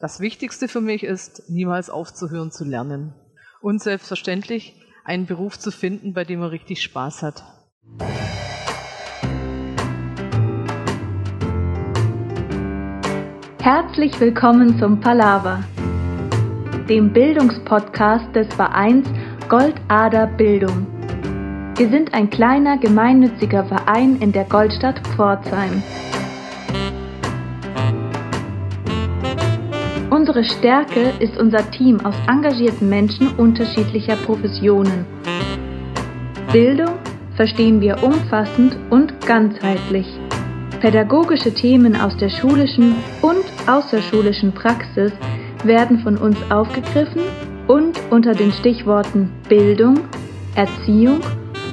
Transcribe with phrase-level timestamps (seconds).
[0.00, 3.14] Das Wichtigste für mich ist, niemals aufzuhören zu lernen.
[3.60, 4.74] Und selbstverständlich
[5.04, 7.44] einen Beruf zu finden, bei dem man richtig Spaß hat.
[13.60, 15.62] Herzlich willkommen zum Palaver,
[16.88, 19.06] dem Bildungspodcast des Vereins
[19.48, 20.88] Goldader Bildung.
[21.76, 25.82] Wir sind ein kleiner gemeinnütziger Verein in der Goldstadt Pforzheim.
[30.36, 35.06] Unsere Stärke ist unser Team aus engagierten Menschen unterschiedlicher Professionen.
[36.50, 36.94] Bildung
[37.36, 40.08] verstehen wir umfassend und ganzheitlich.
[40.80, 45.12] Pädagogische Themen aus der schulischen und außerschulischen Praxis
[45.62, 47.22] werden von uns aufgegriffen
[47.68, 50.00] und unter den Stichworten Bildung,
[50.56, 51.20] Erziehung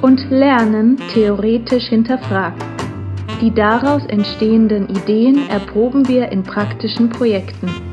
[0.02, 2.62] und Lernen theoretisch hinterfragt.
[3.40, 7.91] Die daraus entstehenden Ideen erproben wir in praktischen Projekten.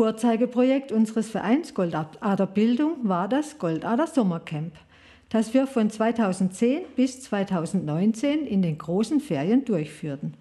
[0.00, 4.72] Vorzeigeprojekt unseres Vereins Goldader Bildung war das Goldader Sommercamp,
[5.28, 10.32] das wir von 2010 bis 2019 in den großen Ferien durchführten.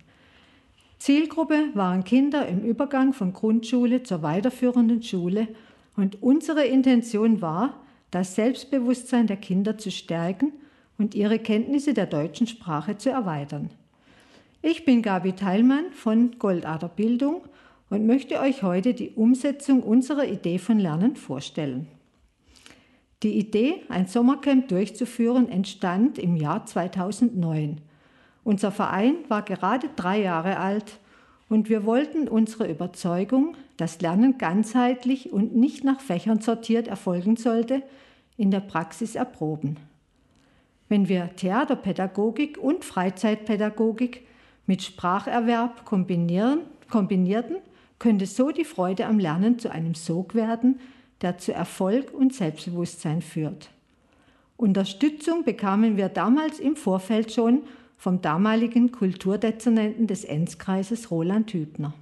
[0.97, 5.49] Zielgruppe waren Kinder im Übergang von Grundschule zur weiterführenden Schule
[5.97, 10.53] und unsere Intention war, das Selbstbewusstsein der Kinder zu stärken
[10.97, 13.71] und ihre Kenntnisse der deutschen Sprache zu erweitern.
[14.61, 17.41] Ich bin Gabi Teilmann von Goldader Bildung
[17.89, 21.87] und möchte euch heute die Umsetzung unserer Idee von Lernen vorstellen.
[23.23, 27.81] Die Idee, ein Sommercamp durchzuführen, entstand im Jahr 2009.
[28.43, 30.99] Unser Verein war gerade drei Jahre alt
[31.49, 37.81] und wir wollten unsere Überzeugung, dass Lernen ganzheitlich und nicht nach Fächern sortiert erfolgen sollte,
[38.37, 39.77] in der Praxis erproben.
[40.87, 44.25] Wenn wir Theaterpädagogik und Freizeitpädagogik
[44.65, 47.57] mit Spracherwerb kombinierten,
[47.99, 50.79] könnte so die Freude am Lernen zu einem Sog werden,
[51.21, 53.69] der zu Erfolg und Selbstbewusstsein führt.
[54.57, 57.63] Unterstützung bekamen wir damals im Vorfeld schon
[57.97, 61.93] vom damaligen Kulturdezernenten des Enzkreises Roland Hübner.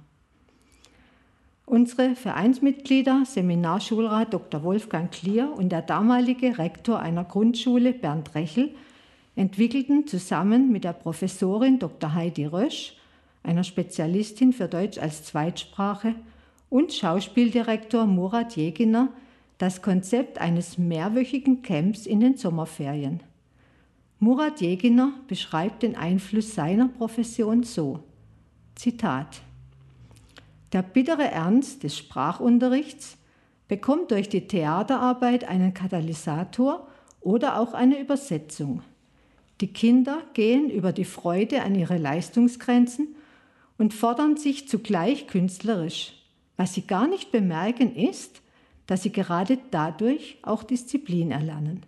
[1.66, 4.62] Unsere Vereinsmitglieder, Seminarschulrat Dr.
[4.62, 8.74] Wolfgang Klier und der damalige Rektor einer Grundschule Bernd Rechel,
[9.36, 12.14] entwickelten zusammen mit der Professorin Dr.
[12.14, 12.97] Heidi Rösch
[13.48, 16.14] einer Spezialistin für Deutsch als Zweitsprache,
[16.70, 19.08] und Schauspieldirektor Murat Jeginer
[19.56, 23.22] das Konzept eines mehrwöchigen Camps in den Sommerferien.
[24.18, 28.00] Murat Jeginer beschreibt den Einfluss seiner Profession so:
[28.74, 29.40] Zitat.
[30.72, 33.16] Der bittere Ernst des Sprachunterrichts
[33.66, 36.86] bekommt durch die Theaterarbeit einen Katalysator
[37.22, 38.82] oder auch eine Übersetzung.
[39.62, 43.14] Die Kinder gehen über die Freude an ihre Leistungsgrenzen
[43.78, 46.12] und fordern sich zugleich künstlerisch.
[46.56, 48.42] Was sie gar nicht bemerken ist,
[48.86, 51.86] dass sie gerade dadurch auch Disziplin erlernen.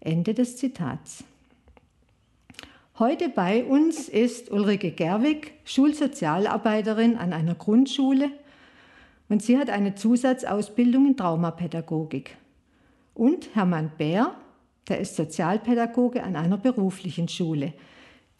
[0.00, 1.24] Ende des Zitats.
[2.98, 8.30] Heute bei uns ist Ulrike Gerwig, Schulsozialarbeiterin an einer Grundschule
[9.28, 12.36] und sie hat eine Zusatzausbildung in Traumapädagogik.
[13.14, 14.34] Und Hermann Bär,
[14.88, 17.72] der ist Sozialpädagoge an einer beruflichen Schule.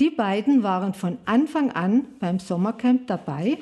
[0.00, 3.58] Die beiden waren von Anfang an beim Sommercamp dabei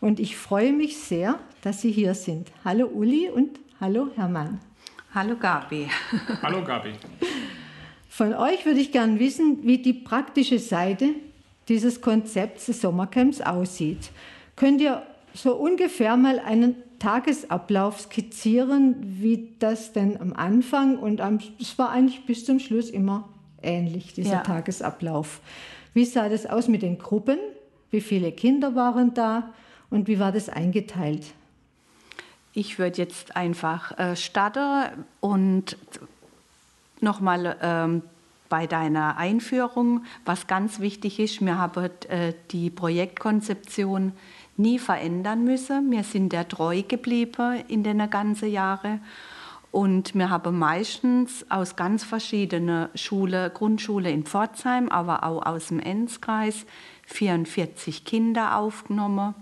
[0.00, 2.50] und ich freue mich sehr, dass Sie hier sind.
[2.64, 4.60] Hallo Uli und hallo Hermann.
[5.14, 5.88] Hallo Gabi.
[6.42, 6.90] Hallo Gabi.
[8.08, 11.10] Von euch würde ich gerne wissen, wie die praktische Seite
[11.68, 14.10] dieses Konzepts des Sommercamps aussieht.
[14.56, 15.02] Könnt ihr
[15.34, 21.20] so ungefähr mal einen Tagesablauf skizzieren, wie das denn am Anfang und
[21.60, 23.28] es war eigentlich bis zum Schluss immer
[23.64, 24.40] ähnlich, dieser ja.
[24.40, 25.40] Tagesablauf.
[25.92, 27.38] Wie sah das aus mit den Gruppen?
[27.90, 29.50] Wie viele Kinder waren da
[29.90, 31.24] und wie war das eingeteilt?
[32.52, 35.76] Ich würde jetzt einfach äh, starten und
[37.00, 38.02] nochmal ähm,
[38.48, 44.12] bei deiner Einführung, was ganz wichtig ist, wir haben äh, die Projektkonzeption
[44.56, 45.90] nie verändern müssen.
[45.90, 49.00] Wir sind der treu geblieben in den ganzen Jahren
[49.74, 55.80] und wir haben meistens aus ganz verschiedenen Schulen, Grundschule in Pforzheim, aber auch aus dem
[55.80, 56.64] Enzkreis,
[57.06, 59.34] 44 Kinder aufgenommen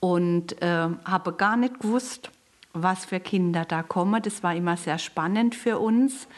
[0.00, 2.30] und äh, habe gar nicht gewusst,
[2.72, 4.22] was für Kinder da kommen.
[4.22, 6.28] Das war immer sehr spannend für uns,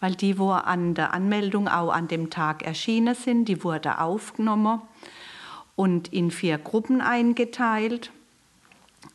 [0.00, 4.82] weil die, wo an der Anmeldung auch an dem Tag erschienen sind, die wurde aufgenommen
[5.76, 8.10] und in vier Gruppen eingeteilt.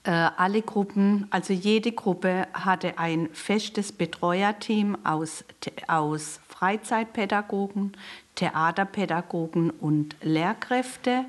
[0.10, 5.46] Äh, alle Gruppen, also jede Gruppe hatte ein festes Betreuerteam aus,
[5.88, 7.92] aus Freizeitpädagogen,
[8.34, 11.26] Theaterpädagogen und Lehrkräfte.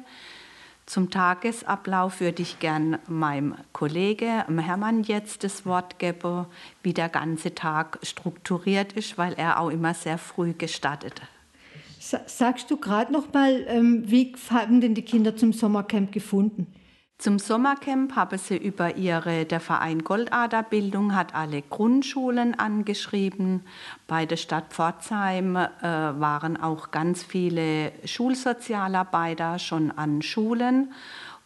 [0.86, 6.46] Zum Tagesablauf würde ich gern meinem Kollege Hermann jetzt das Wort geben,
[6.82, 11.20] wie der ganze Tag strukturiert ist, weil er auch immer sehr früh gestartet.
[11.98, 16.66] Sagst du gerade noch mal, ähm, wie haben denn die Kinder zum Sommercamp gefunden?
[17.20, 23.60] Zum Sommercamp habe sie über ihre, der Verein Goldaderbildung hat alle Grundschulen angeschrieben.
[24.06, 30.94] Bei der Stadt Pforzheim äh, waren auch ganz viele Schulsozialarbeiter schon an Schulen.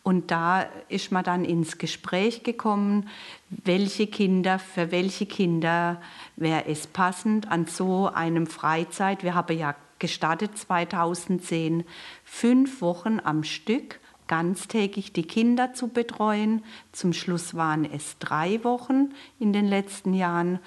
[0.05, 3.09] Und da ist man dann ins Gespräch gekommen,
[3.51, 6.01] welche Kinder, für welche Kinder
[6.37, 9.25] wäre es passend an so einem Freizeit.
[9.25, 11.83] Wir haben ja gestartet 2010,
[12.23, 16.65] fünf Wochen am Stück ganztägig die Kinder zu betreuen.
[16.93, 20.59] Zum Schluss waren es drei Wochen in den letzten Jahren.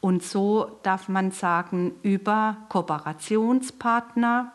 [0.00, 4.52] Und so darf man sagen, über Kooperationspartner,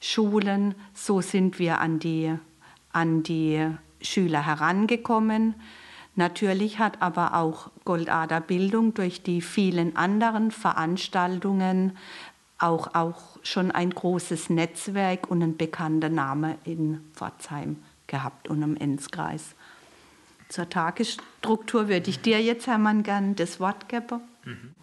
[0.00, 2.34] Schulen, so sind wir an die,
[2.92, 3.68] an die
[4.00, 5.54] Schüler herangekommen.
[6.16, 11.96] Natürlich hat aber auch Goldader Bildung durch die vielen anderen Veranstaltungen
[12.64, 17.76] auch, auch schon ein großes Netzwerk und ein bekannter Name in Pforzheim
[18.06, 19.54] gehabt und im Enzkreis.
[20.48, 24.20] Zur Tagesstruktur würde ich dir jetzt, Hermann, gern das Wort geben.
[24.44, 24.74] Mhm.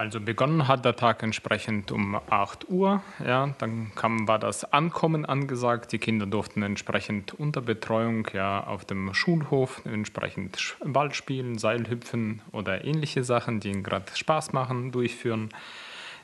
[0.00, 3.02] Also begonnen hat der Tag entsprechend um 8 Uhr.
[3.22, 5.92] Ja, dann kam, war das Ankommen angesagt.
[5.92, 12.82] Die Kinder durften entsprechend unter Betreuung ja, auf dem Schulhof entsprechend Ball spielen, Seilhüpfen oder
[12.82, 15.50] ähnliche Sachen, die ihnen gerade Spaß machen, durchführen.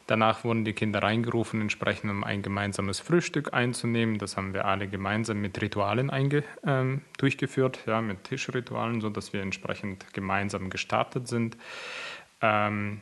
[0.06, 4.18] Danach wurden die Kinder reingerufen, entsprechend um ein gemeinsames Frühstück einzunehmen.
[4.18, 9.42] Das haben wir alle gemeinsam mit Ritualen einge, äh, durchgeführt, ja, mit Tischritualen, sodass wir
[9.42, 11.56] entsprechend gemeinsam gestartet sind.
[12.40, 13.00] Ähm,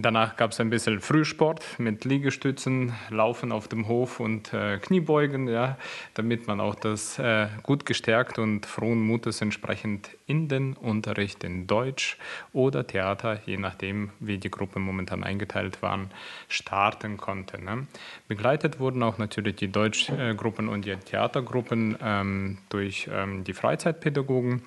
[0.00, 5.48] Danach gab es ein bisschen Frühsport mit Liegestützen, Laufen auf dem Hof und äh, Kniebeugen,
[5.48, 5.76] ja,
[6.14, 11.66] damit man auch das äh, gut gestärkt und frohen Mutes entsprechend in den Unterricht in
[11.66, 12.16] Deutsch
[12.52, 16.10] oder Theater, je nachdem, wie die Gruppen momentan eingeteilt waren,
[16.48, 17.62] starten konnte.
[17.62, 17.86] Ne?
[18.28, 24.62] Begleitet wurden auch natürlich die Deutschgruppen und die Theatergruppen ähm, durch ähm, die Freizeitpädagogen.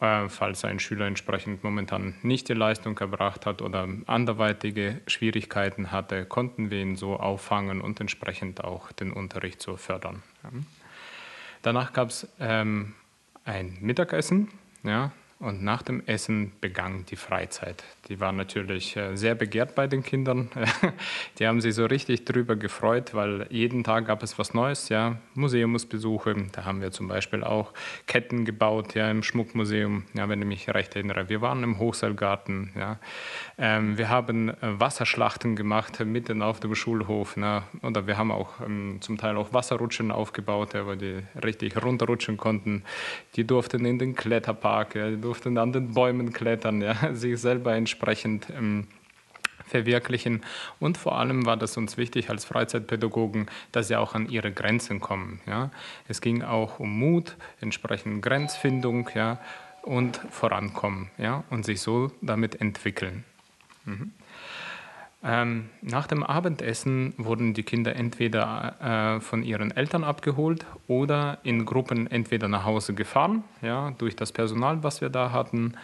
[0.00, 6.24] Äh, falls ein Schüler entsprechend momentan nicht die Leistung erbracht hat oder anderweitige Schwierigkeiten hatte,
[6.24, 10.22] konnten wir ihn so auffangen und entsprechend auch den Unterricht so fördern.
[11.62, 12.94] Danach gab es ähm,
[13.44, 14.48] ein Mittagessen.
[14.82, 17.84] Ja, und nach dem Essen begann die Freizeit.
[18.10, 20.50] Die war natürlich äh, sehr begehrt bei den Kindern.
[21.38, 24.88] Die haben sich so richtig drüber gefreut, weil jeden Tag gab es was Neues.
[24.88, 26.34] Ja, Museumsbesuche.
[26.50, 27.72] Da haben wir zum Beispiel auch
[28.08, 30.06] Ketten gebaut, ja, im Schmuckmuseum.
[30.14, 32.72] Ja, wenn ich mich recht erinnere, wir waren im Hochseilgarten.
[32.76, 32.98] Ja,
[33.58, 37.36] ähm, wir haben äh, Wasserschlachten gemacht mitten auf dem Schulhof.
[37.36, 41.80] Na, oder wir haben auch ähm, zum Teil auch Wasserrutschen aufgebaut, ja, wo die richtig
[41.80, 42.82] runterrutschen konnten.
[43.36, 44.96] Die durften in den Kletterpark.
[44.96, 48.86] Ja, durften an den Bäumen klettern, ja, sich selber entsprechend ähm,
[49.66, 50.40] verwirklichen.
[50.80, 55.00] Und vor allem war das uns wichtig als Freizeitpädagogen, dass sie auch an ihre Grenzen
[55.00, 55.40] kommen.
[55.46, 55.70] Ja.
[56.08, 59.38] Es ging auch um Mut, entsprechend Grenzfindung ja,
[59.82, 63.24] und Vorankommen ja, und sich so damit entwickeln.
[63.84, 64.12] Mhm.
[65.22, 71.66] Ähm, nach dem Abendessen wurden die Kinder entweder äh, von ihren Eltern abgeholt oder in
[71.66, 75.74] Gruppen entweder nach Hause gefahren, ja, durch das Personal, was wir da hatten,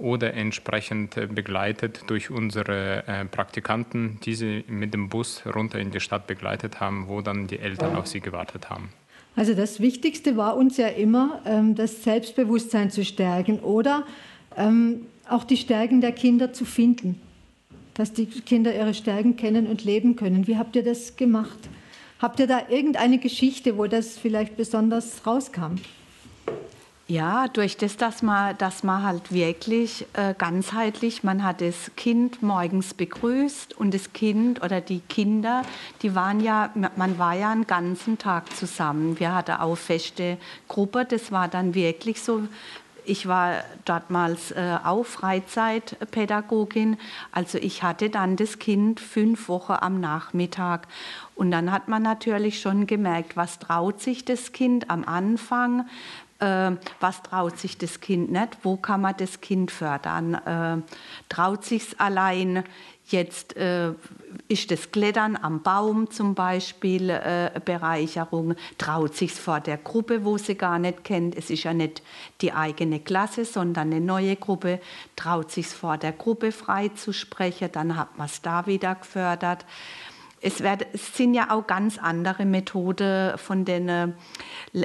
[0.00, 5.90] oder entsprechend äh, begleitet durch unsere äh, Praktikanten, die sie mit dem Bus runter in
[5.90, 8.88] die Stadt begleitet haben, wo dann die Eltern auf sie gewartet haben.
[9.36, 14.04] Also das Wichtigste war uns ja immer, ähm, das Selbstbewusstsein zu stärken oder
[14.56, 17.20] ähm, auch die Stärken der Kinder zu finden
[18.00, 20.46] dass die Kinder ihre Stärken kennen und leben können.
[20.46, 21.58] Wie habt ihr das gemacht?
[22.18, 25.76] Habt ihr da irgendeine Geschichte, wo das vielleicht besonders rauskam?
[27.10, 32.40] Ja, durch das, dass man, dass man halt wirklich äh, ganzheitlich, man hat das Kind
[32.40, 35.62] morgens begrüßt und das Kind oder die Kinder,
[36.02, 39.18] die waren ja, man war ja einen ganzen Tag zusammen.
[39.18, 40.38] Wir hatten auch feste
[40.68, 42.46] Gruppe, das war dann wirklich so
[43.06, 46.96] ich war damals äh, auch Freizeitpädagogin.
[47.32, 50.86] Also ich hatte dann das Kind fünf Wochen am Nachmittag.
[51.34, 55.86] Und dann hat man natürlich schon gemerkt, was traut sich das Kind am Anfang,
[56.40, 60.34] äh, was traut sich das Kind nicht, wo kann man das Kind fördern.
[60.34, 60.82] Äh,
[61.28, 62.64] traut es allein
[63.10, 63.92] Jetzt äh,
[64.46, 70.38] ist das Klettern am Baum zum Beispiel äh, Bereicherung, traut sich vor der Gruppe, wo
[70.38, 71.36] sie gar nicht kennt.
[71.36, 72.04] Es ist ja nicht
[72.40, 74.80] die eigene Klasse, sondern eine neue Gruppe,
[75.16, 79.66] traut sich vor der Gruppe frei zu sprechen, dann hat man es da wieder gefördert.
[80.42, 84.14] Es, werd, es, sind ja auch ganz andere Methoden von den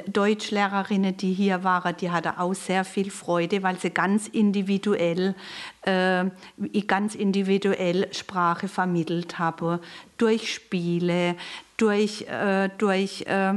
[0.06, 5.34] Deutschlehrerinnen, die hier waren, die hatten auch sehr viel Freude, weil sie ganz individuell,
[5.82, 6.26] äh,
[6.86, 9.78] ganz individuell Sprache vermittelt haben,
[10.18, 11.36] durch Spiele,
[11.76, 13.54] durch, äh, durch äh,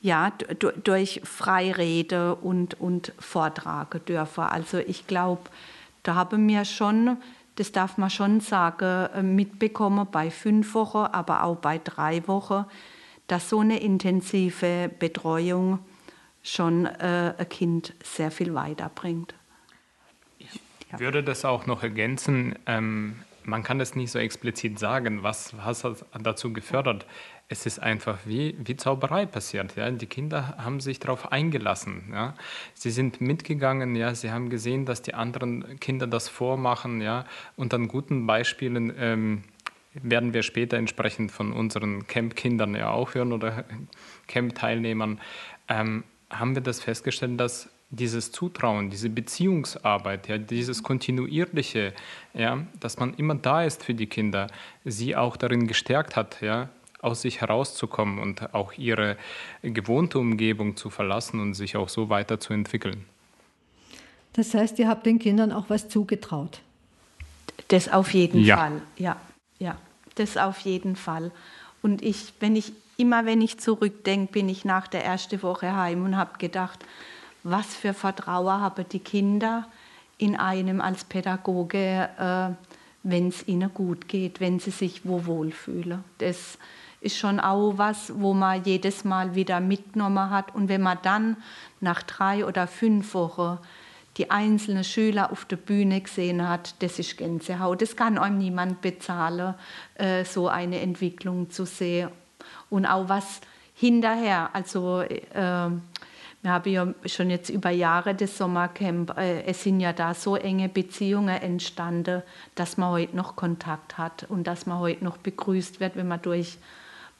[0.00, 0.32] ja,
[0.84, 4.44] durch Freirede und, und Vortragen dürfen.
[4.44, 5.42] Also ich glaube,
[6.02, 7.16] da haben wir schon,
[7.58, 12.64] das darf man schon sagen, äh, mitbekommen bei fünf Wochen, aber auch bei drei Wochen,
[13.26, 15.80] dass so eine intensive Betreuung
[16.42, 19.34] schon äh, ein Kind sehr viel weiterbringt.
[20.38, 20.48] Ich
[20.92, 21.00] ja.
[21.00, 22.54] würde das auch noch ergänzen.
[22.66, 23.16] Ähm,
[23.48, 27.06] man kann das nicht so explizit sagen, was, was hat dazu gefördert
[27.48, 29.74] es ist einfach wie, wie Zauberei passiert.
[29.76, 29.90] Ja?
[29.90, 32.10] Die Kinder haben sich darauf eingelassen.
[32.12, 32.34] Ja?
[32.74, 34.14] Sie sind mitgegangen, ja?
[34.14, 37.00] sie haben gesehen, dass die anderen Kinder das vormachen.
[37.00, 37.24] Ja?
[37.56, 39.44] Und an guten Beispielen ähm,
[39.94, 43.64] werden wir später entsprechend von unseren Camp-Kindern ja auch hören oder
[44.26, 45.18] Camp-Teilnehmern,
[45.68, 51.94] ähm, haben wir das festgestellt, dass dieses Zutrauen, diese Beziehungsarbeit, ja, dieses kontinuierliche,
[52.34, 54.48] ja, dass man immer da ist für die Kinder,
[54.84, 56.68] sie auch darin gestärkt hat, ja,
[57.00, 59.16] aus sich herauszukommen und auch ihre
[59.62, 63.04] gewohnte Umgebung zu verlassen und sich auch so weiterzuentwickeln.
[64.34, 66.60] Das heißt, ihr habt den Kindern auch was zugetraut.
[67.68, 68.56] Das auf jeden ja.
[68.56, 69.16] Fall, ja,
[69.58, 69.76] ja,
[70.14, 71.30] das auf jeden Fall.
[71.82, 76.04] Und ich, wenn ich immer, wenn ich zurückdenke, bin ich nach der ersten Woche heim
[76.04, 76.84] und habe gedacht,
[77.42, 79.66] was für Vertrauen haben die Kinder
[80.18, 82.54] in einem als Pädagoge, äh,
[83.02, 86.04] wenn es ihnen gut geht, wenn sie sich wo wohlfühlen.
[86.18, 86.58] Das,
[87.00, 90.54] ist schon auch was, wo man jedes Mal wieder mitgenommen hat.
[90.54, 91.36] Und wenn man dann
[91.80, 93.58] nach drei oder fünf Wochen
[94.16, 97.82] die einzelnen Schüler auf der Bühne gesehen hat, das ist Gänsehaut.
[97.82, 99.54] Das kann einem niemand bezahlen,
[99.94, 102.10] äh, so eine Entwicklung zu sehen.
[102.68, 103.40] Und auch was
[103.74, 105.70] hinterher, also äh,
[106.42, 110.36] wir haben ja schon jetzt über Jahre das Sommercamp, äh, es sind ja da so
[110.36, 112.22] enge Beziehungen entstanden,
[112.54, 116.22] dass man heute noch Kontakt hat und dass man heute noch begrüßt wird, wenn man
[116.22, 116.58] durch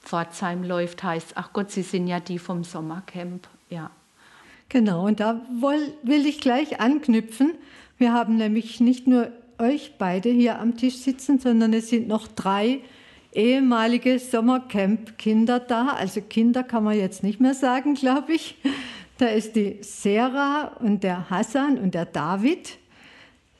[0.01, 3.49] Pforzheim läuft, heißt, ach Gott, Sie sind ja die vom Sommercamp.
[3.69, 3.91] Ja.
[4.69, 5.41] Genau, und da
[6.03, 7.55] will ich gleich anknüpfen.
[7.97, 12.29] Wir haben nämlich nicht nur euch beide hier am Tisch sitzen, sondern es sind noch
[12.29, 12.81] drei
[13.33, 15.89] ehemalige Sommercamp-Kinder da.
[15.89, 18.57] Also Kinder kann man jetzt nicht mehr sagen, glaube ich.
[19.19, 22.79] Da ist die Sarah und der Hassan und der David.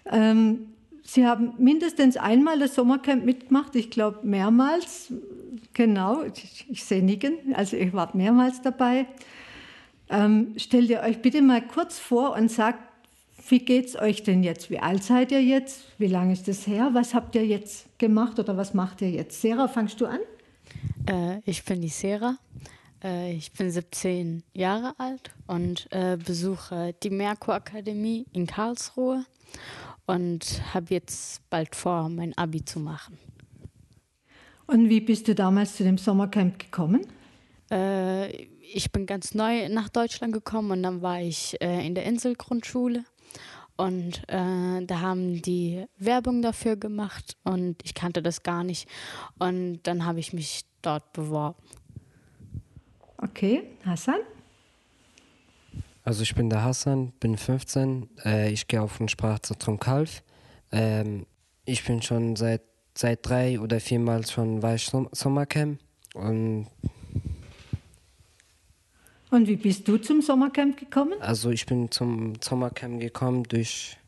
[0.07, 0.69] Ähm,
[1.03, 5.11] Sie haben mindestens einmal das Sommercamp mitgemacht, ich glaube mehrmals.
[5.73, 9.07] Genau, ich, ich sehe nicken, also ich war mehrmals dabei.
[10.11, 12.81] Ähm, stellt ihr euch bitte mal kurz vor und sagt,
[13.49, 14.71] wie geht es euch denn jetzt?
[14.71, 15.87] Wie alt seid ihr jetzt?
[15.97, 16.91] Wie lange ist das her?
[16.93, 19.41] Was habt ihr jetzt gemacht oder was macht ihr jetzt?
[19.41, 20.21] Sarah, fangst du an?
[21.07, 22.37] Äh, ich bin die Sarah.
[23.03, 29.25] Äh, ich bin 17 Jahre alt und äh, besuche die Merkur Akademie in Karlsruhe
[30.07, 33.19] und habe jetzt bald vor, mein Abi zu machen.
[34.67, 37.07] Und wie bist du damals zu dem Sommercamp gekommen?
[37.71, 38.31] Äh,
[38.73, 43.05] ich bin ganz neu nach Deutschland gekommen und dann war ich äh, in der Inselgrundschule.
[43.77, 48.89] Und äh, da haben die Werbung dafür gemacht und ich kannte das gar nicht.
[49.39, 51.57] Und dann habe ich mich dort beworben.
[53.19, 54.21] Okay, Hassan?
[56.05, 60.23] Also ich bin der Hassan, bin 15, äh, ich gehe auf ein Sprachzentrum Kalf.
[60.73, 61.27] Ähm,
[61.65, 62.63] ich bin schon seit
[62.99, 65.79] seit drei oder viermal schon war ich Sommercamp
[66.15, 66.67] und
[69.31, 71.15] und wie bist du zum Sommercamp gekommen?
[71.21, 73.99] Also ich bin zum Sommercamp gekommen durch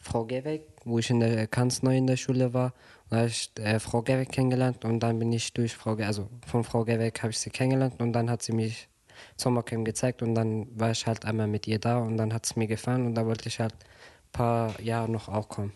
[0.00, 2.72] Frau Geweg, wo ich in der, ganz neu in der Schule war.
[3.10, 6.62] Da habe ich äh, Frau Geweg kennengelernt und dann bin ich durch Frau, also von
[6.62, 8.88] Frau Geweg habe ich sie kennengelernt und dann hat sie mich
[9.36, 12.54] Sommercamp gezeigt und dann war ich halt einmal mit ihr da und dann hat es
[12.54, 15.72] mir gefallen und da wollte ich halt ein paar Jahre noch auch kommen.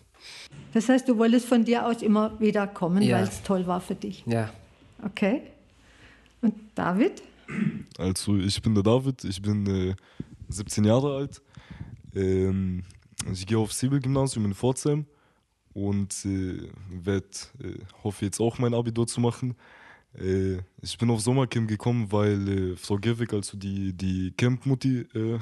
[0.73, 3.17] Das heißt, du wolltest von dir aus immer wieder kommen, ja.
[3.17, 4.23] weil es toll war für dich.
[4.25, 4.49] Ja.
[5.03, 5.41] Okay.
[6.41, 7.21] Und David?
[7.97, 9.95] Also ich bin der David, ich bin äh,
[10.47, 11.41] 17 Jahre alt.
[12.15, 12.83] Ähm,
[13.31, 15.05] ich gehe auf Siebel-Gymnasium in Pforzheim
[15.75, 19.55] und äh, werd, äh, hoffe jetzt auch mein Abitur zu machen.
[20.17, 25.37] Äh, ich bin auf Sommercamp gekommen, weil äh, Frau Gerwig, also die, die Camp-Mutti, äh,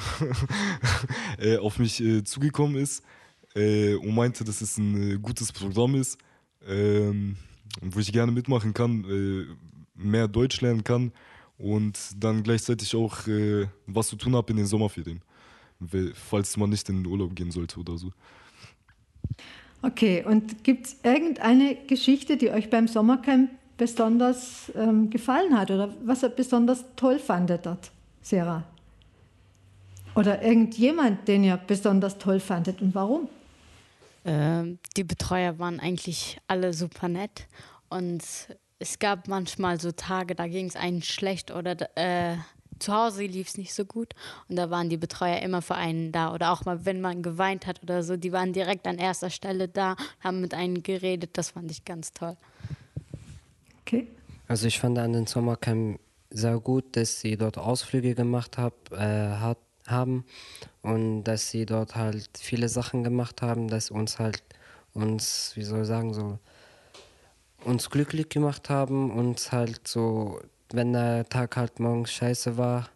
[1.38, 3.04] äh auf mich äh, zugekommen ist
[3.56, 6.18] und meinte, dass es ein gutes Programm ist,
[6.66, 7.36] ähm,
[7.82, 9.06] wo ich gerne mitmachen kann,
[9.94, 11.12] mehr Deutsch lernen kann
[11.60, 13.20] und dann gleichzeitig auch
[13.86, 15.22] was zu tun habe in den Sommerferien,
[16.16, 18.12] falls man nicht in den Urlaub gehen sollte oder so.
[19.84, 25.94] Okay, und gibt es irgendeine Geschichte, die euch beim Sommercamp besonders ähm, gefallen hat oder
[26.06, 28.64] was ihr besonders toll fandet dort, Sarah?
[30.16, 33.28] Oder irgendjemand, den ihr besonders toll fandet und warum?
[34.24, 37.48] Ähm, die Betreuer waren eigentlich alle super nett
[37.90, 38.24] und
[38.80, 42.38] es gab manchmal so Tage, da ging es einem schlecht oder äh,
[42.84, 44.14] zu Hause lief es nicht so gut
[44.50, 47.66] und da waren die Betreuer immer für einen da oder auch mal, wenn man geweint
[47.66, 51.52] hat oder so, die waren direkt an erster Stelle da, haben mit einem geredet, das
[51.52, 52.38] fand ich ganz toll.
[53.82, 54.08] Okay.
[54.48, 56.00] Also ich fand an den Sommercamp
[56.30, 60.26] sehr gut, dass sie dort Ausflüge gemacht hab, äh, hat, haben
[60.82, 64.44] und dass sie dort halt viele Sachen gemacht haben, dass uns halt
[64.94, 66.40] uns, wie soll ich sagen, so
[67.66, 70.42] uns glücklich gemacht haben, uns halt so,
[70.74, 72.90] wenn der Tag halt morgens scheiße war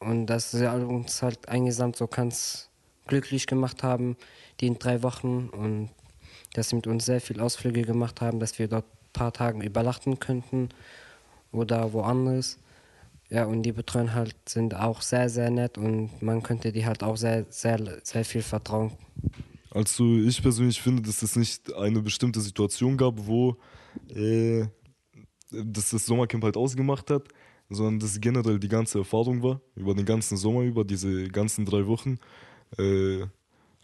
[0.00, 2.70] und dass sie uns halt eingesamt so ganz
[3.06, 4.16] glücklich gemacht haben,
[4.60, 5.90] die in drei Wochen und
[6.54, 9.64] dass sie mit uns sehr viel Ausflüge gemacht haben, dass wir dort ein paar Tage
[9.64, 10.70] übernachten könnten
[11.52, 12.58] oder woanders.
[13.30, 17.04] Ja, und die Betreuer halt sind auch sehr, sehr nett und man könnte die halt
[17.04, 18.90] auch sehr, sehr, sehr viel vertrauen.
[19.70, 23.56] Also ich persönlich finde, dass es nicht eine bestimmte Situation gab, wo
[24.14, 24.66] äh,
[25.52, 27.28] das, das Sommercamp halt ausgemacht hat,
[27.68, 31.86] sondern dass generell die ganze Erfahrung war, über den ganzen Sommer, über diese ganzen drei
[31.86, 32.18] Wochen.
[32.78, 33.26] Äh,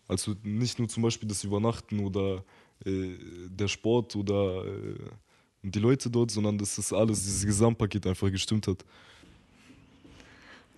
[0.06, 2.44] also nicht nur zum Beispiel das Übernachten oder
[2.84, 3.16] äh,
[3.48, 4.94] der Sport oder äh,
[5.62, 8.84] die Leute dort, sondern dass das alles, dieses Gesamtpaket einfach gestimmt hat.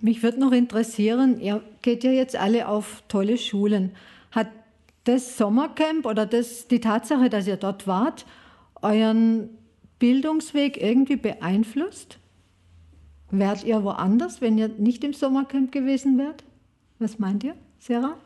[0.01, 3.93] Mich würde noch interessieren, ihr geht ja jetzt alle auf tolle Schulen.
[4.31, 4.49] Hat
[5.05, 8.25] das Sommercamp oder das, die Tatsache, dass ihr dort wart,
[8.81, 9.51] euren
[10.01, 12.19] Bildungsweg irgendwie beeinflusst?
[13.31, 16.43] Wärt ihr woanders, wenn ihr nicht im Sommercamp gewesen wärt?
[16.99, 18.17] Was meint ihr, Sarah?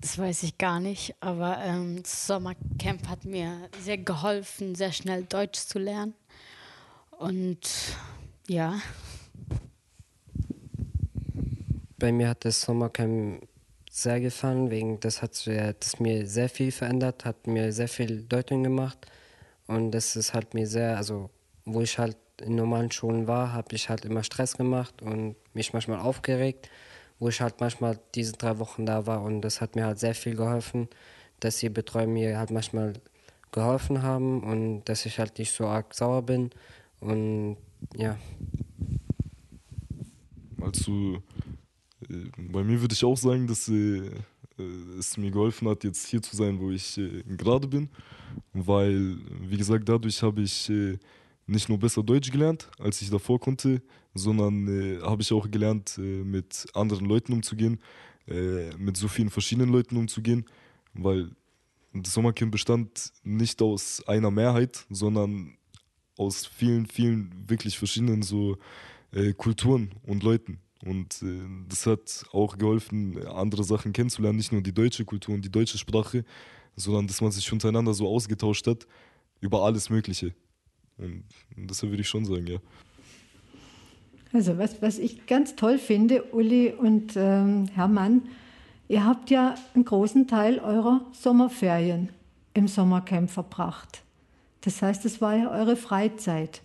[0.00, 5.24] Das weiß ich gar nicht, aber ähm, das Sommercamp hat mir sehr geholfen, sehr schnell
[5.24, 6.14] Deutsch zu lernen.
[7.18, 7.58] Und
[8.46, 8.80] ja,
[11.98, 13.42] bei mir hat das Sommercamp
[13.90, 15.32] sehr gefallen, wegen das hat
[15.80, 19.08] das mir sehr viel verändert, hat mir sehr viel Deutung gemacht
[19.68, 21.30] und das ist halt mir sehr, also
[21.64, 25.72] wo ich halt in normalen Schulen war, habe ich halt immer Stress gemacht und mich
[25.72, 26.70] manchmal aufgeregt,
[27.18, 30.14] wo ich halt manchmal diese drei Wochen da war und das hat mir halt sehr
[30.14, 30.88] viel geholfen,
[31.40, 32.94] dass die Betreuer mir halt manchmal
[33.52, 36.50] geholfen haben und dass ich halt nicht so arg sauer bin
[37.00, 37.56] und
[37.96, 38.16] ja.
[40.60, 41.22] Also
[42.36, 44.10] bei mir würde ich auch sagen, dass äh,
[44.98, 47.88] es mir geholfen hat, jetzt hier zu sein, wo ich äh, gerade bin.
[48.52, 50.98] Weil, wie gesagt, dadurch habe ich äh,
[51.46, 53.82] nicht nur besser Deutsch gelernt, als ich davor konnte,
[54.14, 57.80] sondern äh, habe ich auch gelernt, äh, mit anderen Leuten umzugehen,
[58.76, 60.44] mit so vielen verschiedenen Leuten umzugehen,
[60.92, 61.30] weil
[61.94, 65.56] das Sommercamp bestand nicht aus einer Mehrheit, sondern
[66.18, 68.58] aus vielen, vielen wirklich verschiedenen so
[69.38, 70.60] Kulturen und Leuten.
[70.84, 75.44] Und äh, das hat auch geholfen, andere Sachen kennenzulernen, nicht nur die deutsche Kultur und
[75.44, 76.24] die deutsche Sprache,
[76.76, 78.86] sondern dass man sich untereinander so ausgetauscht hat
[79.40, 80.34] über alles Mögliche.
[80.96, 81.24] Und,
[81.56, 82.58] und deshalb würde ich schon sagen, ja.
[84.32, 88.22] Also was, was ich ganz toll finde, Uli und ähm, Hermann,
[88.86, 92.10] ihr habt ja einen großen Teil eurer Sommerferien
[92.54, 94.02] im Sommercamp verbracht.
[94.60, 96.62] Das heißt, es war ja eure Freizeit.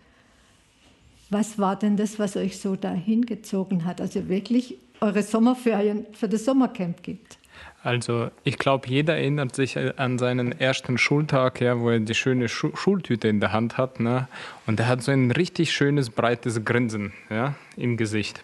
[1.34, 4.00] Was war denn das, was euch so dahin gezogen hat?
[4.00, 7.39] Also wirklich eure Sommerferien für das Sommercamp gibt?
[7.82, 12.50] Also ich glaube, jeder erinnert sich an seinen ersten Schultag, ja, wo er die schöne
[12.50, 14.00] Schu Schultüte in der Hand hat.
[14.00, 14.28] Ne?
[14.67, 18.43] Und er hat so ein richtig schönes, breites Grinsen ja, im Gesicht.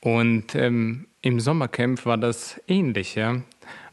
[0.00, 3.14] Und ähm, im Sommercamp war das ähnlich.
[3.14, 3.42] Ja?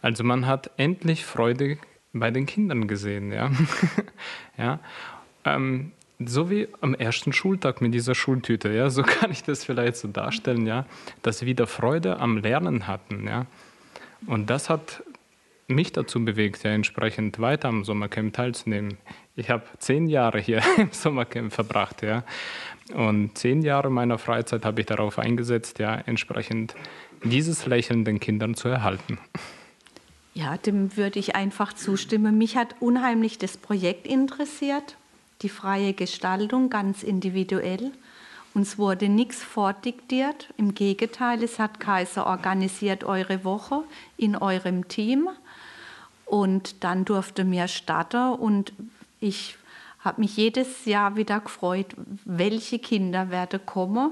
[0.02, 1.78] Also man hat endlich Freude
[2.14, 3.34] bei den Kindern gesehen.
[3.34, 3.52] Ja?
[4.58, 4.80] ja?
[5.44, 5.92] Ähm,
[6.28, 10.08] so wie am ersten Schultag mit dieser Schultüte, ja, so kann ich das vielleicht so
[10.08, 10.86] darstellen, ja,
[11.22, 13.46] dass sie wieder Freude am Lernen hatten, ja.
[14.28, 15.04] Und das hat
[15.68, 18.98] mich dazu bewegt, ja, entsprechend weiter am Sommercamp teilzunehmen.
[19.36, 22.24] Ich habe zehn Jahre hier im Sommercamp verbracht, ja.
[22.94, 26.76] Und zehn Jahre meiner Freizeit habe ich darauf eingesetzt, ja, entsprechend
[27.24, 29.18] dieses Lächeln den Kindern zu erhalten.
[30.34, 32.38] Ja, dem würde ich einfach zustimmen.
[32.38, 34.98] Mich hat unheimlich das Projekt interessiert
[35.42, 37.92] die freie Gestaltung ganz individuell.
[38.54, 40.50] Uns wurde nichts vordiktiert.
[40.58, 43.84] Im Gegenteil, es hat Kaiser organisiert eure Woche
[44.18, 45.30] in eurem Team.
[46.26, 48.74] Und dann durfte mir starten und
[49.20, 49.56] ich
[50.00, 51.88] habe mich jedes Jahr wieder gefreut,
[52.26, 54.12] welche Kinder werden kommen.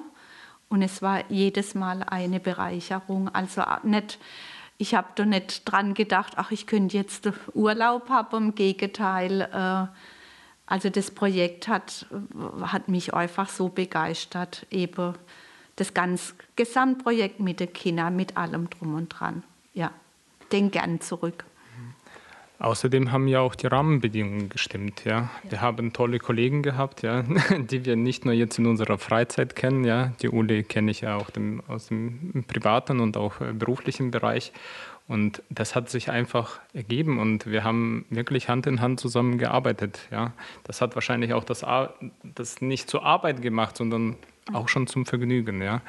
[0.69, 3.27] Und es war jedes Mal eine Bereicherung.
[3.29, 4.19] Also nicht,
[4.77, 8.49] ich habe da nicht dran gedacht, ach, ich könnte jetzt Urlaub haben.
[8.49, 9.87] Im Gegenteil, äh,
[10.69, 12.05] also das Projekt hat,
[12.61, 15.15] hat mich einfach so begeistert, eben
[15.77, 19.43] das ganze Gesamtprojekt mit den Kindern, mit allem drum und dran.
[19.73, 19.91] Ja,
[20.51, 21.43] denk gern zurück.
[22.59, 25.05] Außerdem haben ja auch die Rahmenbedingungen gestimmt.
[25.05, 25.11] Ja.
[25.11, 25.31] ja.
[25.49, 27.23] Wir haben tolle Kollegen gehabt, ja,
[27.57, 29.85] die wir nicht nur jetzt in unserer Freizeit kennen.
[29.85, 30.11] Ja.
[30.21, 34.51] Die Uli kenne ich ja auch dem, aus dem privaten und auch äh, beruflichen Bereich.
[35.07, 40.07] Und das hat sich einfach ergeben und wir haben wirklich Hand in Hand zusammengearbeitet.
[40.11, 40.33] Ja.
[40.65, 41.65] Das hat wahrscheinlich auch das,
[42.23, 44.17] das nicht zur Arbeit gemacht, sondern
[44.53, 45.61] auch schon zum Vergnügen.
[45.61, 45.81] Ja.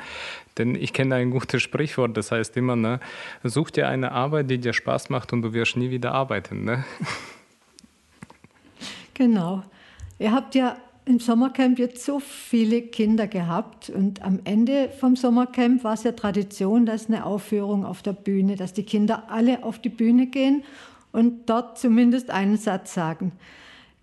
[0.59, 3.01] Denn ich kenne ein gutes Sprichwort, das heißt immer, ne,
[3.43, 6.65] such dir eine Arbeit, die dir Spaß macht und du wirst nie wieder arbeiten.
[6.65, 6.85] Ne?
[9.15, 9.63] Genau.
[10.19, 15.85] Ihr habt ja im Sommercamp jetzt so viele Kinder gehabt und am Ende vom Sommercamp
[15.85, 19.79] war es ja Tradition, dass eine Aufführung auf der Bühne, dass die Kinder alle auf
[19.79, 20.63] die Bühne gehen
[21.13, 23.33] und dort zumindest einen Satz sagen.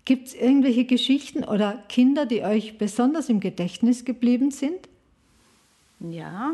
[0.08, 4.88] Gibt es irgendwelche Geschichten oder Kinder, die euch besonders im Gedächtnis geblieben sind?
[6.00, 6.52] Ja,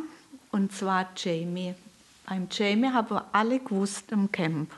[0.51, 1.75] und zwar Jamie.
[2.27, 4.73] Beim Jamie haben wir alle gewusst im Camp.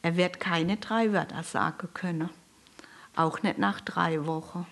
[0.00, 2.30] Er wird keine drei Wörter sagen können.
[3.14, 4.66] Auch nicht nach drei Wochen.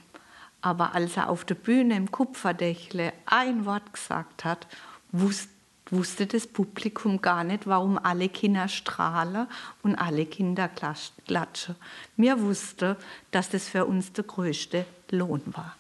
[0.62, 4.66] Aber als er auf der Bühne im Kupferdächle ein Wort gesagt hat,
[5.12, 5.50] wusste,
[5.90, 9.46] wusste das Publikum gar nicht, warum alle Kinder strahlen
[9.82, 11.76] und alle Kinder klatschen.
[12.16, 12.96] Mir wusste,
[13.30, 15.76] dass das für uns der größte Lohn war.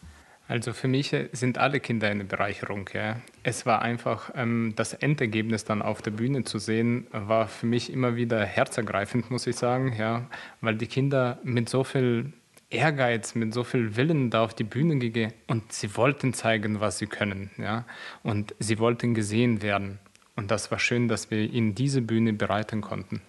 [0.48, 2.88] Also für mich sind alle Kinder eine Bereicherung.
[2.92, 3.16] Ja.
[3.42, 7.92] Es war einfach, ähm, das Endergebnis dann auf der Bühne zu sehen, war für mich
[7.92, 10.26] immer wieder herzergreifend, muss ich sagen, ja,
[10.60, 12.32] weil die Kinder mit so viel
[12.70, 16.98] Ehrgeiz, mit so viel Willen da auf die Bühne gegangen und sie wollten zeigen, was
[16.98, 17.50] sie können.
[17.58, 17.84] Ja?
[18.22, 19.98] Und sie wollten gesehen werden.
[20.34, 23.22] Und das war schön, dass wir ihnen diese Bühne bereiten konnten.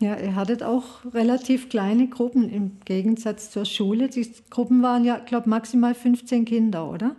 [0.00, 4.08] Ja, ihr hattet auch relativ kleine Gruppen im Gegensatz zur Schule.
[4.08, 7.16] Die Gruppen waren ja, glaube ich, maximal 15 Kinder, oder?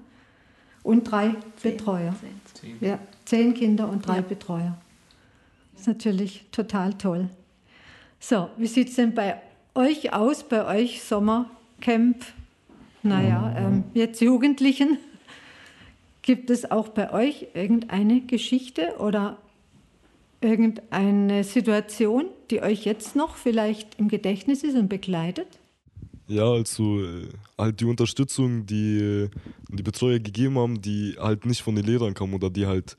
[0.83, 2.15] Und drei zehn, Betreuer.
[2.53, 2.77] Zehn.
[2.79, 4.21] Ja, zehn Kinder und drei ja.
[4.21, 4.77] Betreuer.
[5.73, 7.29] Das ist natürlich total toll.
[8.21, 9.41] So, wie sieht es denn bei
[9.75, 12.25] euch aus, bei euch Sommercamp?
[13.03, 14.97] Naja, ähm, jetzt Jugendlichen.
[16.21, 19.37] Gibt es auch bei euch irgendeine Geschichte oder
[20.41, 25.47] irgendeine Situation, die euch jetzt noch vielleicht im Gedächtnis ist und begleitet?
[26.27, 27.27] Ja, also äh,
[27.57, 29.29] halt die Unterstützung, die äh,
[29.69, 32.97] die Betreuer gegeben haben, die halt nicht von den Lehrern kam oder die halt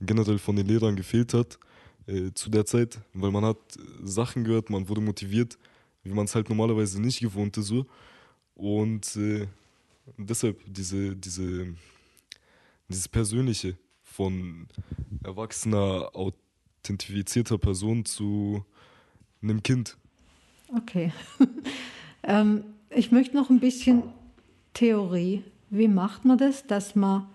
[0.00, 1.58] generell von den Lehrern gefehlt hat
[2.06, 3.58] äh, zu der Zeit, weil man hat
[4.02, 5.58] Sachen gehört, man wurde motiviert
[6.02, 7.66] wie man es halt normalerweise nicht gewohnt ist.
[7.66, 7.86] So.
[8.54, 9.46] Und äh,
[10.16, 11.74] deshalb diese, diese,
[12.88, 14.66] dieses Persönliche von
[15.24, 18.64] erwachsener, authentifizierter Person zu
[19.42, 19.96] einem Kind.
[20.76, 21.12] Okay.
[22.22, 24.02] ähm, ich möchte noch ein bisschen
[24.74, 25.44] Theorie.
[25.70, 27.28] Wie macht man das, dass man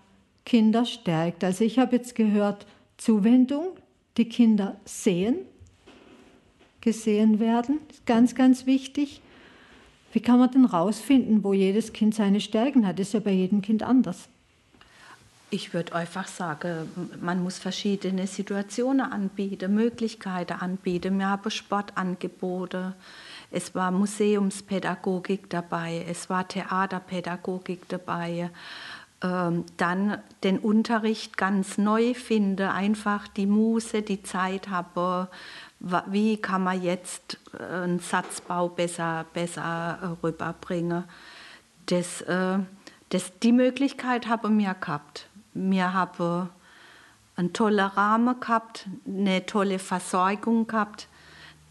[0.44, 1.42] Kinder stärkt?
[1.44, 3.76] Also ich habe jetzt gehört, Zuwendung,
[4.16, 5.36] die Kinder sehen,
[6.88, 7.80] gesehen werden.
[7.88, 9.20] Das ist ganz, ganz wichtig.
[10.14, 12.98] Wie kann man denn rausfinden, wo jedes Kind seine Stärken hat?
[12.98, 14.28] Das ist ja bei jedem Kind anders.
[15.50, 21.18] Ich würde einfach sagen, man muss verschiedene Situationen anbieten, Möglichkeiten anbieten.
[21.18, 22.94] Wir haben Sportangebote,
[23.50, 28.50] es war Museumspädagogik dabei, es war Theaterpädagogik dabei.
[29.20, 35.28] Ähm, dann den Unterricht ganz neu finde, einfach die Muse, die Zeit habe,
[35.80, 41.04] wie kann man jetzt äh, einen Satzbau besser, besser rüberbringen.
[41.86, 42.58] Das, äh,
[43.10, 45.28] das, die Möglichkeit habe mir gehabt.
[45.54, 46.50] Wir haben
[47.36, 51.08] einen tollen Rahmen gehabt, eine tolle Versorgung gehabt.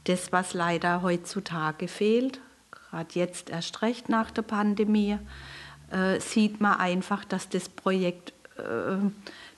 [0.06, 2.40] Das, was leider heutzutage fehlt,
[2.72, 5.18] gerade jetzt erst recht nach der Pandemie,
[5.92, 8.34] äh, sieht man einfach, dass das Projekt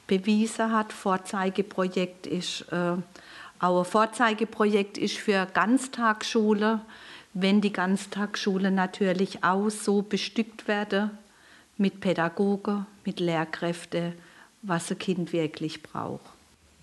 [0.08, 2.66] bewiesen hat, Vorzeigeprojekt ist.
[3.60, 6.82] Ein Vorzeigeprojekt ist für Ganztagsschule,
[7.34, 11.12] wenn die Ganztagsschule natürlich auch so bestückt werde
[11.78, 14.14] mit Pädagogen, mit Lehrkräften,
[14.62, 16.39] was ein Kind wirklich braucht.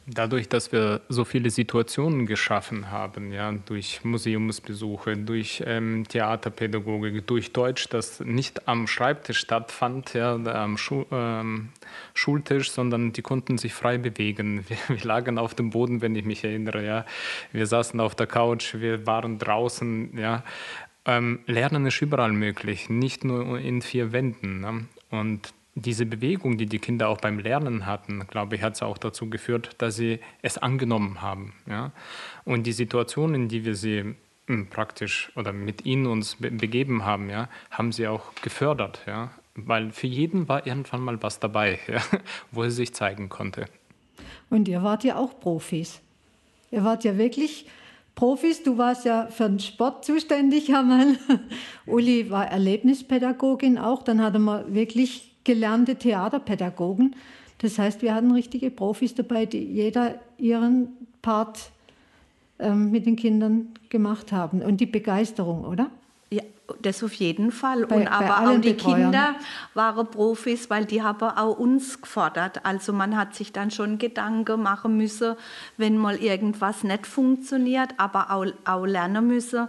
[0.09, 7.53] Dadurch, dass wir so viele Situationen geschaffen haben, ja, durch Museumsbesuche, durch ähm, Theaterpädagogik, durch
[7.53, 11.71] Deutsch, das nicht am Schreibtisch stattfand, ja, am Schu ähm,
[12.15, 14.65] Schultisch, sondern die konnten sich frei bewegen.
[14.69, 17.05] Wir, wir, lagen auf dem Boden, wenn ich mich erinnere, ja.
[17.51, 20.45] Wir saßen auf der Couch, wir waren draußen, ja.
[21.05, 24.61] Ähm, Lernen ist überall möglich, nicht nur in vier Wänden.
[24.61, 24.87] Ne?
[25.11, 28.99] Und diese Bewegung, die die Kinder auch beim Lernen hatten, glaube ich, hat es auch
[28.99, 31.53] dazu geführt, dass sie es angenommen haben.
[31.69, 31.93] Ja?
[32.45, 34.17] Und die Situationen, in die wir sie
[34.49, 39.03] hm, praktisch oder mit ihnen uns be begeben haben, ja, haben sie auch gefördert.
[39.07, 39.31] Ja?
[39.57, 42.01] weil für jeden war irgendwann mal was dabei, ja,
[42.53, 43.67] wo er sich zeigen konnte.
[44.51, 46.01] Und ihr wart ja auch Profis.
[46.71, 47.67] Ihr wart ja wirklich
[48.15, 48.63] Profis.
[48.63, 51.19] Du warst ja für den Sport zuständig, Hermann.
[51.87, 54.03] Uli war Erlebnispädagogin auch.
[54.03, 57.15] Dann hatten wir wirklich gelernte Theaterpädagogen.
[57.59, 60.89] Das heißt, wir hatten richtige Profis dabei, die jeder ihren
[61.23, 61.71] Part
[62.59, 64.61] ähm, mit den Kindern gemacht haben.
[64.61, 65.89] Und die Begeisterung, oder?
[66.31, 66.43] Ja,
[66.83, 67.87] das auf jeden Fall.
[67.87, 69.03] Bei, und aber auch die Betreuern.
[69.03, 69.37] Kinder
[69.75, 72.67] waren Profis, weil die haben auch uns gefordert.
[72.67, 75.37] Also man hat sich dann schon Gedanken machen müssen,
[75.77, 79.69] wenn mal irgendwas nicht funktioniert, aber auch, auch lernen müssen,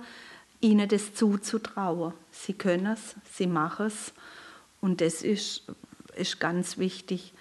[0.59, 2.13] ihnen das zuzutrauen.
[2.31, 4.11] Sie können es, sie machen es.
[4.81, 5.63] Und das ist,
[6.15, 7.33] ist ganz wichtig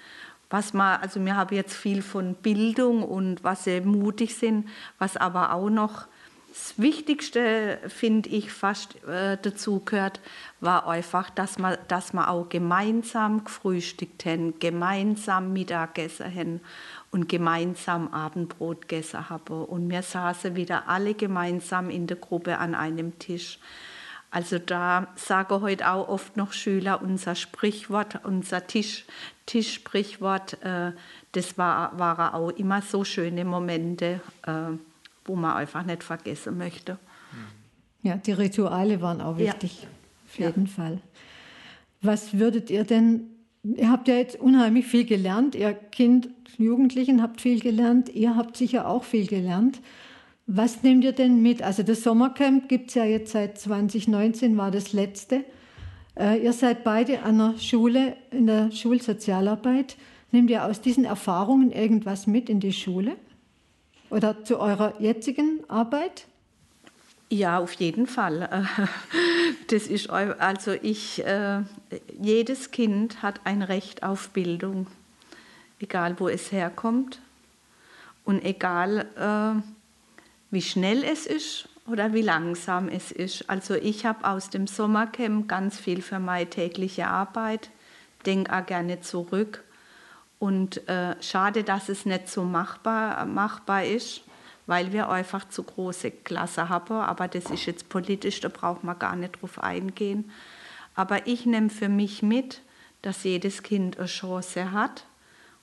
[0.51, 4.69] was man, also wir haben jetzt viel von Bildung und was sie mutig sind,
[4.99, 6.07] was aber auch noch
[6.49, 10.21] das Wichtigste, finde ich, fast äh, dazu gehört,
[10.61, 16.61] war einfach, dass man, dass man auch gemeinsam gefrühstückt haben, gemeinsam Mittagessen haben
[17.11, 19.65] und gemeinsam Abendbrot gegessen haben.
[19.65, 23.59] Und wir saßen wieder alle gemeinsam in der Gruppe an einem Tisch.
[24.31, 29.05] Also da sagen heute auch oft noch Schüler unser Sprichwort, unser Tisch,
[29.47, 30.93] Tischsprichwort, äh,
[31.33, 34.53] das war, waren auch immer so schöne Momente, äh,
[35.25, 36.99] wo man einfach nicht vergessen möchte.
[38.03, 39.89] Ja, die Rituale waren auch wichtig, ja.
[40.27, 40.73] auf jeden ja.
[40.73, 41.01] Fall.
[42.03, 43.23] Was würdet ihr denn,
[43.65, 48.57] ihr habt ja jetzt unheimlich viel gelernt, ihr Kind, Jugendlichen habt viel gelernt, ihr habt
[48.57, 49.81] sicher auch viel gelernt.
[50.47, 51.63] Was nehmt ihr denn mit?
[51.63, 55.45] Also das Sommercamp gibt es ja jetzt seit 2019, war das letzte.
[56.17, 59.97] Äh, ihr seid beide an der Schule, in der Schulsozialarbeit.
[60.31, 63.17] Nehmt ihr aus diesen Erfahrungen irgendwas mit in die Schule
[64.09, 66.27] oder zu eurer jetzigen Arbeit?
[67.29, 68.67] Ja, auf jeden Fall.
[69.69, 71.25] Das ist also ich.
[71.25, 71.63] Äh,
[72.21, 74.87] jedes Kind hat ein Recht auf Bildung,
[75.81, 77.21] egal wo es herkommt
[78.25, 79.76] und egal äh,
[80.51, 83.49] wie schnell es ist oder wie langsam es ist.
[83.49, 87.71] Also ich habe aus dem Sommercamp ganz viel für meine tägliche Arbeit,
[88.25, 89.63] denke auch gerne zurück.
[90.39, 94.23] Und äh, schade, dass es nicht so machbar, machbar ist,
[94.67, 96.97] weil wir einfach zu große Klasse haben.
[96.97, 100.31] Aber das ist jetzt politisch, da braucht man gar nicht drauf eingehen.
[100.95, 102.63] Aber ich nehme für mich mit,
[103.03, 105.07] dass jedes Kind eine Chance hat.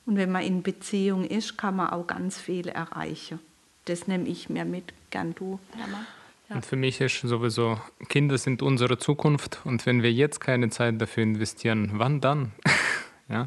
[0.06, 3.40] Und wenn man in Beziehung ist, kann man auch ganz viel erreichen.
[3.84, 4.92] Das nehme ich mir mit.
[5.10, 6.06] Gern du, Hermann.
[6.48, 6.56] Ja.
[6.56, 11.00] Und für mich ist sowieso, Kinder sind unsere Zukunft und wenn wir jetzt keine Zeit
[11.00, 12.52] dafür investieren, wann dann?
[13.28, 13.42] ja?
[13.42, 13.46] ja?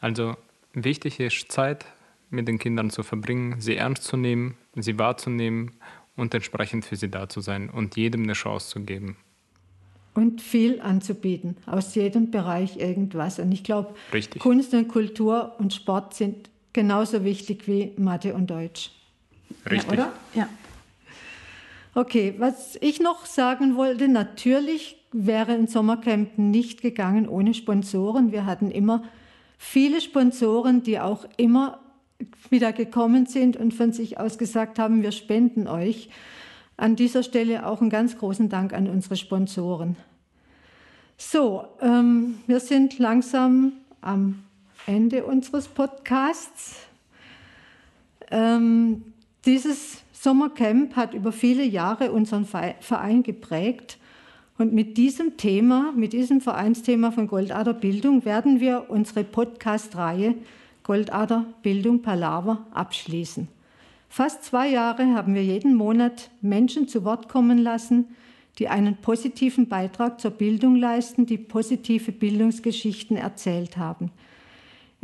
[0.00, 0.36] Also
[0.72, 1.84] wichtig ist Zeit
[2.30, 5.72] mit den Kindern zu verbringen, sie ernst zu nehmen, sie wahrzunehmen
[6.16, 9.16] und entsprechend für sie da zu sein und jedem eine Chance zu geben.
[10.14, 13.38] Und viel anzubieten, aus jedem Bereich irgendwas.
[13.38, 13.94] Und ich glaube,
[14.38, 18.90] Kunst und Kultur und Sport sind genauso wichtig wie Mathe und Deutsch.
[19.70, 19.98] Richtig.
[19.98, 20.12] Ja, oder?
[20.34, 20.48] Ja.
[21.94, 28.32] Okay, was ich noch sagen wollte, natürlich wäre ein Sommercamp nicht gegangen ohne Sponsoren.
[28.32, 29.02] Wir hatten immer
[29.58, 31.80] viele Sponsoren, die auch immer
[32.50, 36.08] wieder gekommen sind und von sich aus gesagt haben, wir spenden euch.
[36.78, 39.96] An dieser Stelle auch einen ganz großen Dank an unsere Sponsoren.
[41.18, 44.42] So, ähm, wir sind langsam am
[44.86, 46.76] Ende unseres Podcasts.
[48.30, 49.12] Ähm,
[49.44, 53.98] dieses Sommercamp hat über viele Jahre unseren Verein geprägt.
[54.58, 60.36] Und mit diesem Thema, mit diesem Vereinsthema von Goldader Bildung werden wir unsere Podcast-Reihe
[60.84, 63.48] Goldader Bildung Palaver abschließen.
[64.08, 68.14] Fast zwei Jahre haben wir jeden Monat Menschen zu Wort kommen lassen,
[68.58, 74.10] die einen positiven Beitrag zur Bildung leisten, die positive Bildungsgeschichten erzählt haben.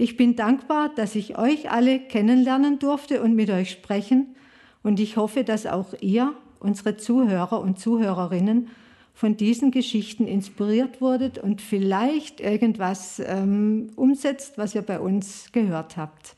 [0.00, 4.36] Ich bin dankbar, dass ich euch alle kennenlernen durfte und mit euch sprechen
[4.84, 8.68] und ich hoffe, dass auch ihr, unsere Zuhörer und Zuhörerinnen,
[9.12, 15.96] von diesen Geschichten inspiriert wurdet und vielleicht irgendwas ähm, umsetzt, was ihr bei uns gehört
[15.96, 16.36] habt.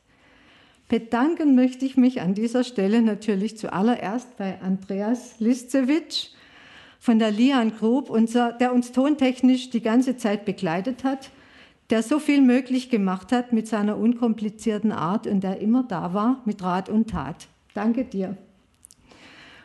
[0.88, 6.28] Bedanken möchte ich mich an dieser Stelle natürlich zuallererst bei Andreas Listzewitsch
[6.98, 11.30] von der Lian Group, unser, der uns tontechnisch die ganze Zeit begleitet hat,
[11.90, 16.40] der so viel möglich gemacht hat mit seiner unkomplizierten Art und der immer da war
[16.44, 17.48] mit Rat und Tat.
[17.74, 18.36] Danke dir.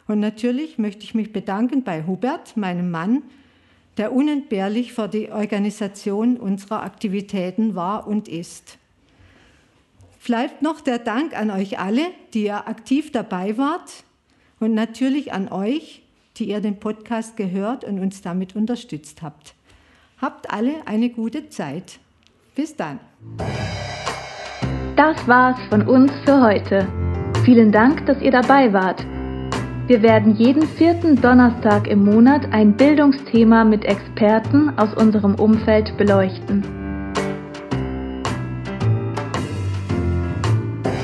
[0.08, 3.24] Und natürlich möchte ich mich bedanken bei Hubert, meinem Mann,
[3.98, 8.78] der unentbehrlich für die Organisation unserer Aktivitäten war und ist.
[10.26, 12.02] Bleibt noch der Dank an euch alle,
[12.34, 14.04] die ihr aktiv dabei wart
[14.60, 16.02] und natürlich an euch,
[16.38, 19.54] die ihr den Podcast gehört und uns damit unterstützt habt.
[20.20, 22.00] Habt alle eine gute Zeit.
[22.56, 23.02] Bis dann.
[24.96, 26.88] Das war's von uns für heute.
[27.44, 29.06] Vielen Dank, dass ihr dabei wart.
[29.88, 36.64] Wir werden jeden vierten Donnerstag im Monat ein Bildungsthema mit Experten aus unserem Umfeld beleuchten.